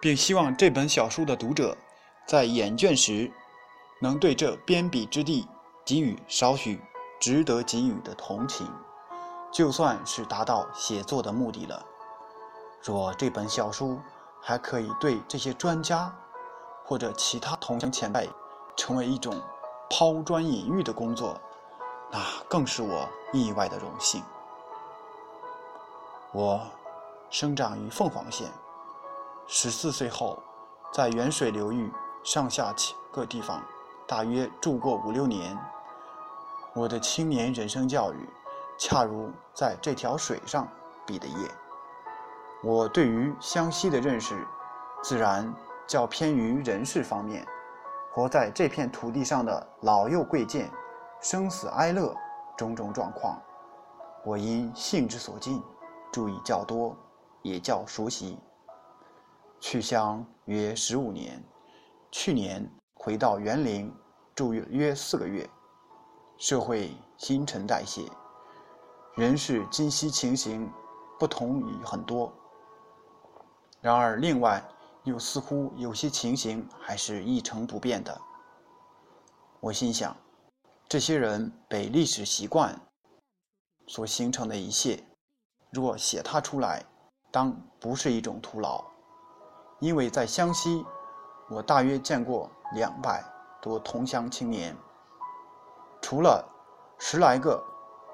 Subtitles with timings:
[0.00, 1.76] 并希望这本小书的读者
[2.26, 3.30] 在眼卷时，
[4.00, 5.48] 能对这边鄙之地
[5.84, 6.80] 给予少许
[7.20, 8.70] 值得给予的同情，
[9.50, 11.84] 就算是达到写作的目的了。
[12.82, 13.98] 若这本小书
[14.40, 16.14] 还可以对这些专家
[16.84, 18.30] 或者其他同乡前辈
[18.76, 19.34] 成为一种
[19.90, 21.40] 抛砖引玉的工作，
[22.12, 24.22] 那更是我意外的荣幸。
[26.32, 26.60] 我
[27.30, 28.46] 生长于凤凰县，
[29.50, 30.42] 十四岁后，
[30.92, 31.90] 在沅水流域
[32.22, 32.70] 上下
[33.10, 33.62] 各地方
[34.06, 35.58] 大约住过五六年。
[36.74, 38.28] 我的青年人生教育，
[38.78, 40.68] 恰如在这条水上
[41.06, 41.50] 毕的业。
[42.62, 44.46] 我对于湘西的认识，
[45.02, 45.50] 自然
[45.86, 47.46] 较偏于人事方面。
[48.12, 50.70] 活在这片土地上的老幼贵贱、
[51.22, 52.14] 生死哀乐
[52.54, 53.40] 种种状况，
[54.26, 55.62] 我因性之所近。
[56.12, 56.94] 注意较多，
[57.40, 58.38] 也较熟悉。
[59.60, 61.42] 去乡约十五年，
[62.10, 63.92] 去年回到园林
[64.34, 65.48] 住约四个月。
[66.36, 68.02] 社会新陈代谢，
[69.16, 70.70] 人事今昔情形
[71.18, 72.32] 不同于很多。
[73.80, 74.62] 然而，另外
[75.02, 78.20] 又似乎有些情形还是一成不变的。
[79.58, 80.16] 我心想，
[80.88, 82.80] 这些人被历史习惯
[83.88, 85.02] 所形成的一切。
[85.70, 86.84] 若写他出来，
[87.32, 88.84] 当不是一种徒劳，
[89.80, 90.84] 因为在湘西，
[91.48, 93.24] 我大约见过两百
[93.60, 94.76] 多同乡青年，
[96.00, 96.44] 除了
[96.98, 97.62] 十来个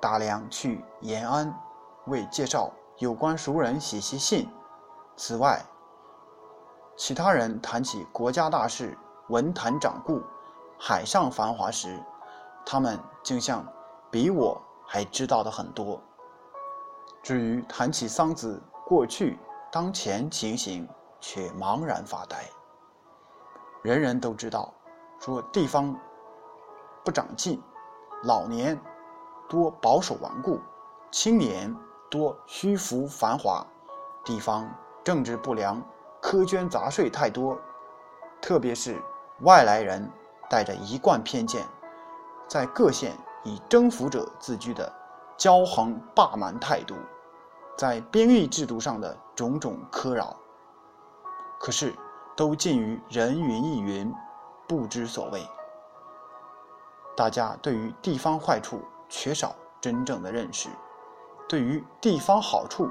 [0.00, 1.54] 打量去延安
[2.06, 4.48] 为介绍有关熟人写些信，
[5.16, 5.64] 此外，
[6.96, 10.20] 其他人谈起国家大事、文坛掌故、
[10.78, 12.02] 海上繁华时，
[12.66, 13.64] 他们竟像
[14.10, 16.00] 比我还知道的很多。
[17.22, 19.38] 至于谈起桑梓过去、
[19.70, 20.88] 当前情形，
[21.22, 22.44] 却茫然发呆。
[23.80, 24.74] 人人都知道，
[25.20, 25.96] 说地方
[27.02, 27.62] 不长进，
[28.24, 28.78] 老年
[29.48, 30.60] 多保守顽固，
[31.10, 31.74] 青年
[32.10, 33.66] 多虚浮繁华，
[34.24, 34.68] 地方
[35.02, 35.82] 政治不良，
[36.20, 37.58] 苛捐杂税太多，
[38.40, 39.00] 特别是
[39.40, 40.10] 外来人
[40.50, 41.64] 带着一贯偏见，
[42.48, 44.92] 在各县以征服者自居的
[45.38, 46.96] 骄横霸蛮态度。
[47.76, 50.36] 在兵役制度上的种种苛扰，
[51.62, 51.94] 可是
[52.36, 54.12] 都近于人云亦云，
[54.66, 55.48] 不知所谓。
[57.16, 60.68] 大家对于地方坏处缺少真正的认识，
[61.48, 62.90] 对于地方好处，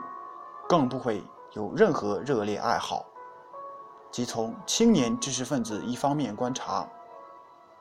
[0.70, 1.22] 更不会
[1.52, 3.06] 有任何热烈爱好。
[4.10, 6.88] 即从青年知识分子一方面观察，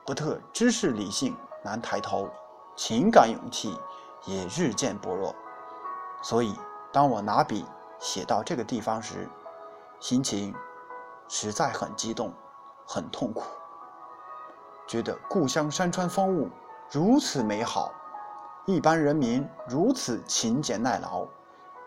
[0.05, 2.29] 不特知识理性难抬头，
[2.75, 3.79] 情感勇气
[4.25, 5.33] 也日渐薄弱，
[6.21, 6.53] 所以。
[6.93, 7.65] 当我拿笔
[7.99, 9.29] 写到这个地方时，
[10.01, 10.53] 心情
[11.33, 12.33] 实在很激动，
[12.85, 13.43] 很痛苦。
[14.85, 16.49] 觉得故乡山川风物
[16.91, 17.93] 如此美好，
[18.65, 21.25] 一般人民如此勤俭耐劳，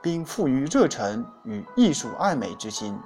[0.01, 2.99] 并富于热忱与艺术爱美之心，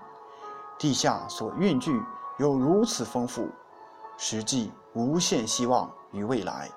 [0.78, 2.00] 地下所蕴聚
[2.38, 3.48] 又如此丰富，
[4.16, 6.70] 实际无限希望与未来。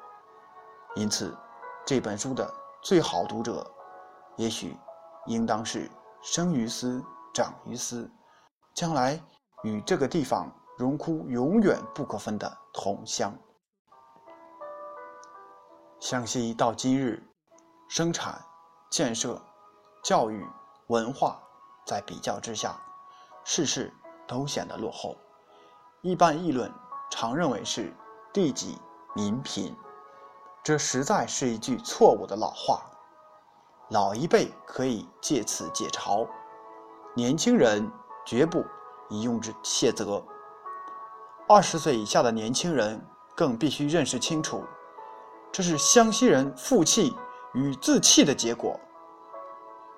[0.96, 1.38] 因此，
[1.86, 2.52] 这本书的
[2.82, 3.64] 最好读者，
[4.38, 4.76] 也许。
[5.28, 5.88] 应当是
[6.24, 7.00] 生于斯，
[7.32, 8.10] 长于斯，
[8.74, 9.22] 将来
[9.64, 13.34] 与这个地方荣枯永远不可分的同乡。
[16.00, 17.22] 湘西到今日，
[17.88, 18.44] 生产、
[18.90, 19.40] 建设、
[20.04, 20.44] 教育、
[20.88, 21.40] 文化，
[21.86, 22.76] 在比较之下，
[23.44, 23.94] 事事
[24.28, 25.16] 都显得落后。
[26.02, 26.74] 一般议论
[27.12, 27.94] 常认为是
[28.34, 28.76] 地瘠
[29.14, 29.76] 民贫，
[30.64, 32.82] 这实在是一句错误的老话。
[33.92, 36.28] 老一辈可以借此解嘲，
[37.14, 37.88] 年轻人
[38.26, 38.66] 绝不
[39.12, 40.24] 以用之谢责。
[41.48, 43.00] 二十岁以下的年轻人
[43.36, 44.64] 更必须认识清楚，
[45.52, 47.14] 这是湘西人负气
[47.54, 48.80] 与自弃的结果。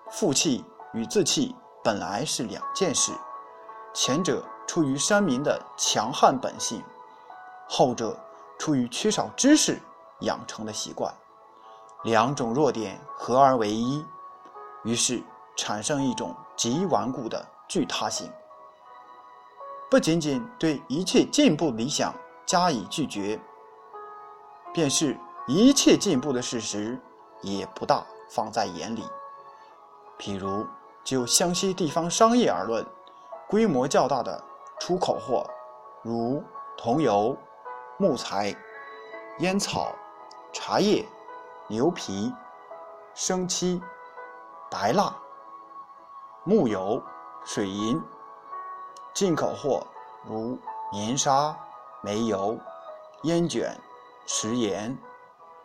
[0.10, 3.12] 负气与自弃本来是两件事，
[3.94, 6.84] 前者出于山民的强悍本性，
[7.70, 8.20] 后者
[8.58, 9.80] 出于缺少知识
[10.22, 11.14] 养成的习惯。
[12.04, 14.04] 两种弱点合而为一，
[14.84, 15.24] 于是
[15.56, 18.30] 产生一种极顽固的拒他性。
[19.94, 22.12] 不仅仅对一切进步理想
[22.48, 23.40] 加以拒绝，
[24.74, 27.00] 便是一切进步的事实
[27.44, 29.04] 也不大放在眼里。
[30.18, 30.66] 譬如
[31.04, 32.84] 就湘西地方商业而论，
[33.48, 34.44] 规模较大的
[34.80, 35.46] 出口货，
[36.02, 36.44] 如
[36.76, 37.38] 桐油、
[38.00, 38.52] 木材、
[39.42, 39.94] 烟草、
[40.52, 41.08] 茶叶。
[41.70, 42.34] 牛皮、
[43.14, 43.80] 生漆、
[44.72, 45.16] 白蜡、
[46.44, 47.02] 木油、
[47.46, 48.02] 水银、
[49.14, 49.86] 进口货
[50.26, 50.58] 如
[50.92, 51.56] 棉纱、
[52.02, 52.58] 煤油、
[53.24, 53.80] 烟卷、
[54.26, 54.98] 食盐、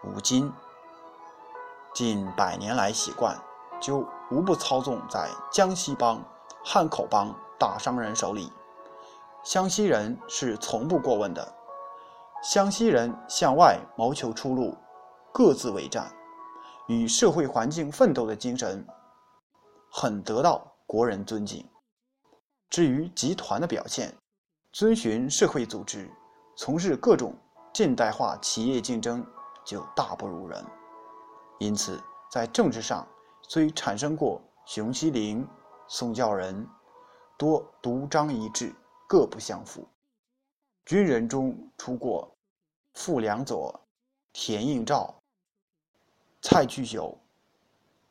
[0.05, 0.53] 五金，
[1.95, 3.35] 近百年来习惯
[3.81, 6.23] 就无不操纵在江西帮、
[6.63, 8.53] 汉口帮大商人手里。
[9.43, 11.55] 湘西人是从不过问的，
[12.43, 14.77] 湘西人向外谋求出路，
[15.33, 16.13] 各自为战，
[16.87, 18.87] 与社会环境奋斗的精神，
[19.91, 21.67] 很得到国人尊敬。
[22.71, 24.15] 至于集团的表现，
[24.73, 26.11] 遵循社会组织，
[26.57, 27.35] 从事各种
[27.73, 29.27] 近代化企业竞争，
[29.65, 30.65] 就大不如人。
[31.59, 33.07] 因此，在政治上
[33.43, 35.47] 虽产生过熊希龄、
[35.89, 36.69] 宋教仁，
[37.37, 38.75] 多独章一致。
[39.11, 39.89] 各不相符。
[40.85, 42.37] 军人中出过
[42.93, 43.75] 傅良佐、
[44.35, 45.15] 田应照、
[46.43, 47.19] 蔡巨久，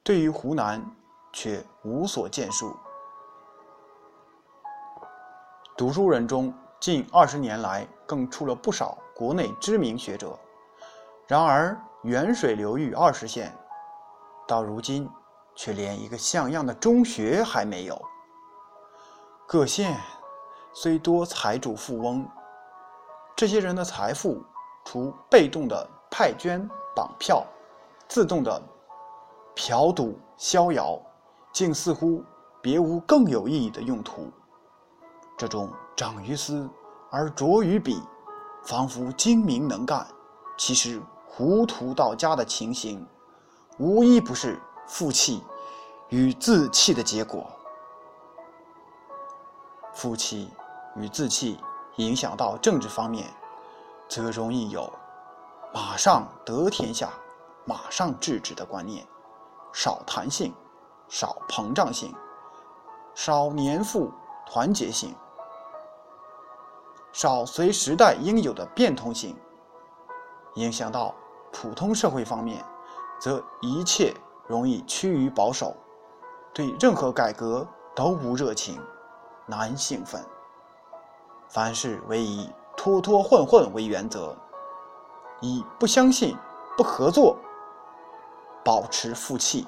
[0.01, 0.83] 对于湖南
[1.31, 2.75] 却无所建树。
[5.77, 10.35] 读书人中近二十年来更出了不少国内知名学者，
[11.27, 13.56] 然而远水流域二十县，
[14.47, 15.07] 到如今
[15.53, 18.01] 却连一个像样的中学还没有。
[19.47, 19.95] 各县。
[20.74, 22.27] 虽多财主富翁，
[23.35, 24.44] 这些人的财富，
[24.85, 27.44] 除被动的派捐绑票、
[28.07, 28.62] 自动的
[29.56, 31.01] 嫖赌逍遥，
[31.51, 32.24] 竟似乎
[32.62, 34.31] 别无更有意义的用途。
[35.38, 36.69] 这种长于思
[37.12, 38.01] 而拙于笔，
[38.63, 40.06] 仿佛精明能干，
[40.57, 43.07] 其实糊涂到家的情形，
[43.78, 45.44] 无一不是负气
[46.10, 47.45] 与自弃的结果。
[49.94, 50.51] 负气。
[51.00, 51.60] 与自弃
[51.98, 53.31] 影响到政治方面，
[54.10, 54.92] 则容易有
[55.72, 57.13] 马上得天下、
[57.66, 59.06] 马上制止的观念，
[59.72, 60.51] 少弹性、
[61.07, 62.12] 少膨胀性、
[63.13, 64.12] 少年富
[64.48, 65.13] 团结性、
[67.17, 69.35] 少随时代应有的变通性。
[70.53, 71.15] 影响到
[71.51, 72.63] 普通社会方面，
[73.19, 74.13] 则一切
[74.45, 75.75] 容易趋于保守，
[76.53, 78.79] 对任何改革都无热情，
[79.47, 80.23] 难兴奋。
[81.49, 84.37] 凡事唯以拖拖混混为原则，
[85.41, 86.37] 以不相信、
[86.77, 87.35] 不合作，
[88.63, 89.67] 保持负气，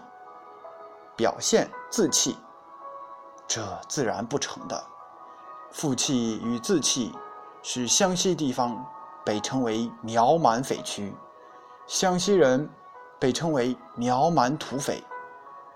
[1.16, 2.38] 表现自弃，
[3.48, 4.84] 这自然不成的。
[5.72, 7.12] 负气与自弃，
[7.62, 8.86] 使湘西地方
[9.26, 11.14] 被称为苗蛮匪区，
[11.88, 12.70] 湘西人
[13.20, 15.04] 被称为苗蛮土匪，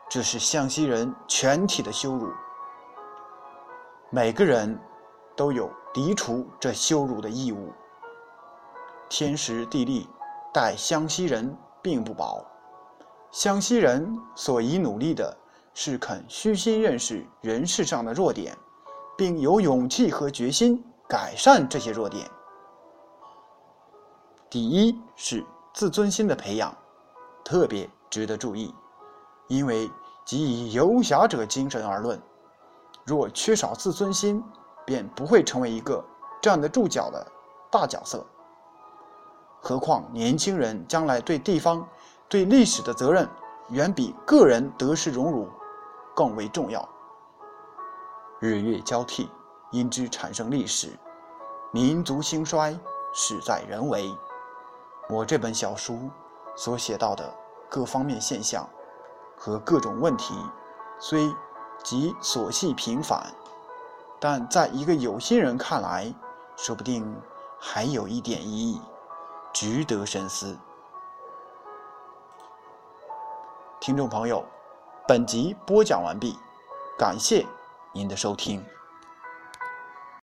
[0.09, 2.31] 这是湘西人全体的羞辱。
[4.09, 4.79] 每个人
[5.35, 5.69] 都有。
[5.93, 7.71] 涤除这羞辱的义务。
[9.09, 10.09] 天时地利
[10.51, 12.43] 待湘西人并不薄，
[13.29, 15.37] 湘西人所宜努力的
[15.75, 18.57] 是肯虚心认识人事上的弱点，
[19.15, 22.29] 并有勇气和决心改善这些弱点。
[24.49, 26.75] 第一是自尊心的培养，
[27.43, 28.73] 特别值得注意，
[29.47, 29.89] 因为
[30.25, 32.21] 即以游侠者精神而论，
[33.05, 34.43] 若缺少自尊心。
[34.85, 36.03] 便不会成为一个
[36.41, 37.25] 站得住脚的
[37.71, 38.21] 大角色。
[39.61, 41.87] 何况年轻人将来对地方、
[42.27, 43.25] 对历史的责任，
[43.69, 45.47] 远比个人得失荣辱
[46.13, 46.85] 更为重要。
[48.41, 49.29] 日月交替，
[49.73, 50.89] 因之产生历史；
[51.71, 52.77] 民族兴衰，
[53.11, 54.15] 事在人为。
[55.09, 56.11] 我这本小书
[56.55, 57.33] 所写到的
[57.69, 58.69] 各方面现象
[59.35, 60.35] 和各种问题，
[60.99, 61.27] 虽
[61.83, 63.25] 极琐细平凡。
[64.19, 66.13] 但在一个有心人看来，
[66.55, 67.03] 说不定
[67.59, 68.81] 还有一点意义，
[69.51, 70.55] 值得深思。
[73.81, 74.45] 听众朋友，
[75.07, 76.37] 本集播讲完毕，
[76.95, 77.45] 感谢
[77.91, 78.63] 您的收听。